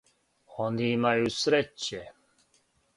[0.63, 2.05] Они имају среће.